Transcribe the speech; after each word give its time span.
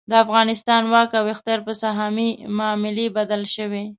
د 0.09 0.11
افغانستان 0.23 0.81
واک 0.93 1.09
او 1.19 1.25
اختیار 1.33 1.59
په 1.67 1.73
سهامي 1.81 2.29
معاملې 2.57 3.05
بدل 3.17 3.41
شوی. 3.55 3.85